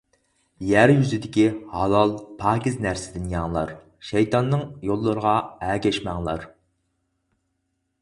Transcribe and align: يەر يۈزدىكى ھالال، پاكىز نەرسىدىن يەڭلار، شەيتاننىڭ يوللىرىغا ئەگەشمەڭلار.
يەر 0.69 0.93
يۈزدىكى 0.93 1.43
ھالال، 1.73 2.15
پاكىز 2.41 2.81
نەرسىدىن 2.87 3.29
يەڭلار، 3.35 3.75
شەيتاننىڭ 4.11 4.67
يوللىرىغا 4.91 5.37
ئەگەشمەڭلار. 5.71 6.53